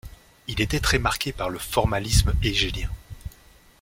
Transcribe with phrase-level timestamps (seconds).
[0.47, 2.89] Il était très marqué par le formalisme hégélien.